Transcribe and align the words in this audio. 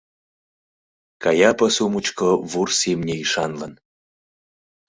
Кая 1.23 1.51
пасу 1.59 1.85
мучко 1.93 2.29
вурс 2.51 2.79
имне 2.91 3.15
ӱшанлын 3.23 3.73